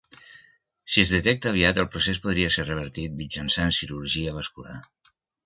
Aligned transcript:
Si 0.93 1.03
es 1.03 1.11
detecta 1.15 1.51
aviat, 1.53 1.81
el 1.83 1.87
procés 1.97 2.21
podria 2.23 2.49
ser 2.57 2.65
revertit 2.71 3.15
mitjançant 3.21 3.77
cirurgia 3.83 4.35
vascular. 4.41 4.81